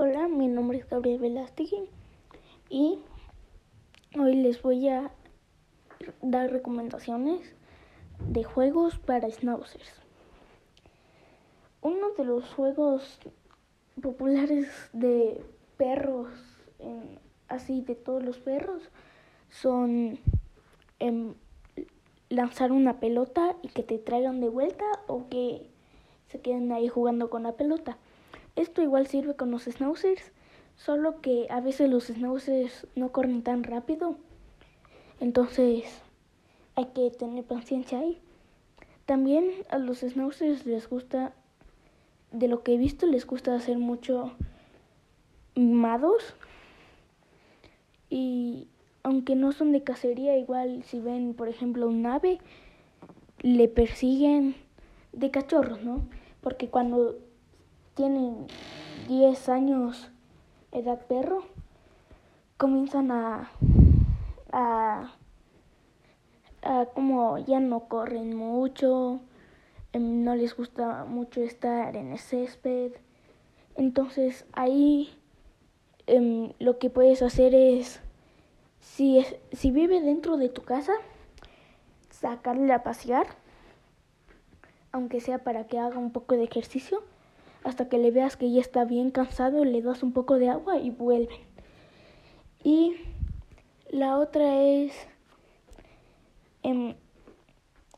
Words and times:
Hola, 0.00 0.28
mi 0.28 0.46
nombre 0.46 0.78
es 0.78 0.88
Gabriel 0.88 1.18
Velázquez 1.18 1.72
y 2.70 3.00
hoy 4.16 4.36
les 4.36 4.62
voy 4.62 4.88
a 4.88 5.10
dar 6.22 6.52
recomendaciones 6.52 7.56
de 8.20 8.44
juegos 8.44 8.96
para 9.00 9.28
schnauzers. 9.28 10.00
Uno 11.82 12.10
de 12.16 12.24
los 12.24 12.48
juegos 12.54 13.18
populares 14.00 14.68
de 14.92 15.42
perros, 15.76 16.30
así 17.48 17.80
de 17.80 17.96
todos 17.96 18.22
los 18.22 18.38
perros, 18.38 18.84
son 19.50 20.20
em, 21.00 21.34
lanzar 22.28 22.70
una 22.70 23.00
pelota 23.00 23.56
y 23.62 23.68
que 23.70 23.82
te 23.82 23.98
traigan 23.98 24.40
de 24.40 24.48
vuelta 24.48 24.84
o 25.08 25.28
que 25.28 25.68
se 26.28 26.40
queden 26.40 26.70
ahí 26.70 26.86
jugando 26.86 27.30
con 27.30 27.42
la 27.42 27.56
pelota. 27.56 27.98
Esto 28.58 28.82
igual 28.82 29.06
sirve 29.06 29.36
con 29.36 29.52
los 29.52 29.66
schnauzers, 29.66 30.32
solo 30.74 31.20
que 31.20 31.46
a 31.48 31.60
veces 31.60 31.88
los 31.88 32.08
schnauzers 32.08 32.88
no 32.96 33.12
corren 33.12 33.44
tan 33.44 33.62
rápido. 33.62 34.16
Entonces 35.20 35.84
hay 36.74 36.86
que 36.86 37.08
tener 37.12 37.44
paciencia 37.44 38.00
ahí. 38.00 38.18
También 39.06 39.48
a 39.70 39.78
los 39.78 40.00
schnauzers 40.00 40.66
les 40.66 40.90
gusta, 40.90 41.32
de 42.32 42.48
lo 42.48 42.64
que 42.64 42.74
he 42.74 42.78
visto, 42.78 43.06
les 43.06 43.28
gusta 43.28 43.54
hacer 43.54 43.78
mucho 43.78 44.32
mimados. 45.54 46.34
Y 48.10 48.66
aunque 49.04 49.36
no 49.36 49.52
son 49.52 49.70
de 49.70 49.84
cacería, 49.84 50.36
igual 50.36 50.82
si 50.82 50.98
ven, 50.98 51.34
por 51.34 51.48
ejemplo, 51.48 51.86
un 51.86 52.04
ave, 52.06 52.40
le 53.40 53.68
persiguen 53.68 54.56
de 55.12 55.30
cachorros, 55.30 55.84
¿no? 55.84 56.08
Porque 56.40 56.68
cuando 56.68 57.27
tienen 57.98 58.46
10 59.08 59.48
años 59.48 60.08
edad 60.70 61.04
perro, 61.08 61.42
comienzan 62.56 63.10
a, 63.10 63.50
a, 64.52 65.10
como 66.94 67.38
ya 67.38 67.58
no 67.58 67.88
corren 67.88 68.36
mucho, 68.36 69.18
em, 69.92 70.22
no 70.22 70.36
les 70.36 70.56
gusta 70.56 71.06
mucho 71.06 71.42
estar 71.42 71.96
en 71.96 72.12
el 72.12 72.20
césped. 72.20 72.92
Entonces 73.74 74.46
ahí 74.52 75.10
em, 76.06 76.52
lo 76.60 76.78
que 76.78 76.90
puedes 76.90 77.20
hacer 77.20 77.52
es, 77.52 78.00
si, 78.78 79.18
es, 79.18 79.34
si 79.50 79.72
vive 79.72 80.00
dentro 80.00 80.36
de 80.36 80.48
tu 80.48 80.62
casa, 80.62 80.92
sacarle 82.10 82.72
a 82.72 82.84
pasear, 82.84 83.26
aunque 84.92 85.20
sea 85.20 85.38
para 85.42 85.66
que 85.66 85.80
haga 85.80 85.98
un 85.98 86.12
poco 86.12 86.36
de 86.36 86.44
ejercicio 86.44 87.02
hasta 87.64 87.88
que 87.88 87.98
le 87.98 88.10
veas 88.10 88.36
que 88.36 88.50
ya 88.50 88.60
está 88.60 88.84
bien 88.84 89.10
cansado, 89.10 89.64
le 89.64 89.82
das 89.82 90.02
un 90.02 90.12
poco 90.12 90.38
de 90.38 90.48
agua 90.48 90.78
y 90.78 90.90
vuelven. 90.90 91.38
Y 92.62 92.96
la 93.90 94.18
otra 94.18 94.62
es, 94.62 94.92
em, 96.62 96.94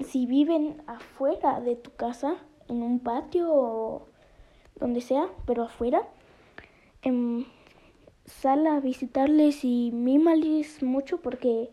si 0.00 0.26
viven 0.26 0.82
afuera 0.86 1.60
de 1.60 1.76
tu 1.76 1.92
casa, 1.94 2.36
en 2.68 2.82
un 2.82 3.00
patio 3.00 3.52
o 3.52 4.08
donde 4.78 5.00
sea, 5.00 5.28
pero 5.46 5.62
afuera, 5.62 6.02
em, 7.02 7.44
sal 8.24 8.66
a 8.66 8.80
visitarles 8.80 9.64
y 9.64 9.90
mímales 9.92 10.82
mucho 10.82 11.20
porque 11.20 11.70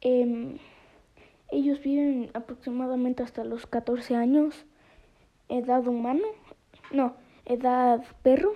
em, 0.00 0.58
ellos 1.50 1.80
viven 1.80 2.30
aproximadamente 2.34 3.22
hasta 3.22 3.42
los 3.44 3.66
14 3.66 4.16
años, 4.16 4.66
edad 5.48 5.86
humana, 5.86 6.26
no, 6.94 7.14
edad 7.44 8.04
perro, 8.22 8.54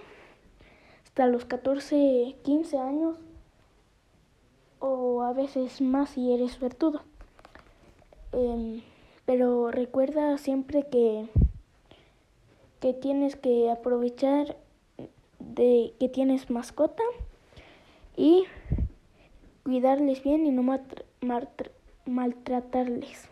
hasta 1.05 1.27
los 1.27 1.45
14, 1.45 2.37
15 2.43 2.79
años, 2.79 3.19
o 4.81 5.23
a 5.23 5.33
veces 5.33 5.81
más 5.81 6.11
si 6.11 6.33
eres 6.33 6.53
suertudo. 6.53 7.03
Em, 8.33 8.83
pero 9.27 9.71
recuerda 9.71 10.39
siempre 10.39 10.87
que, 10.89 11.27
que 12.81 12.95
tienes 12.95 13.37
que 13.37 13.71
aprovechar 13.71 14.57
de 15.39 15.95
que 15.99 16.09
tienes 16.09 16.51
mascota 16.51 17.03
y 18.17 18.45
cuidarles 19.65 20.23
bien 20.23 20.47
y 20.47 20.51
no 20.51 20.63
maltratarles. 22.07 23.29